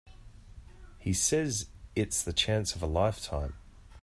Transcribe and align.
He 0.97 1.13
says 1.13 1.67
it's 1.95 2.23
the 2.23 2.33
chance 2.33 2.75
of 2.75 2.81
a 2.81 2.87
lifetime. 2.87 3.53